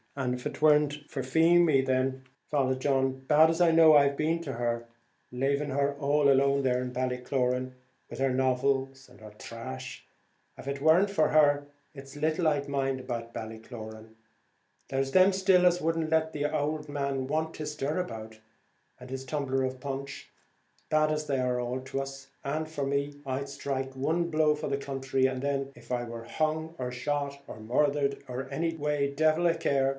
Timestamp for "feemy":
1.23-1.83